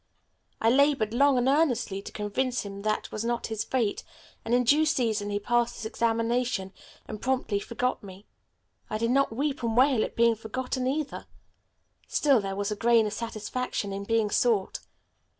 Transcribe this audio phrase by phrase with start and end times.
[0.59, 4.03] I labored long and earnestly to convince him that I was not his fate,
[4.43, 6.73] and in due season he passed his examination
[7.07, 8.25] and promptly forgot me.
[8.89, 11.27] I did not weep and wail at being forgotten, either.
[12.07, 14.79] Still there was a grain of satisfaction in being sought.